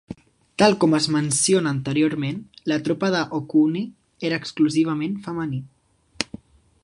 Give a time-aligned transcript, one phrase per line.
[0.61, 2.39] Tal com es menciona anteriorment,
[2.73, 3.85] la tropa de Okuni
[4.31, 5.63] era exclusivament femení.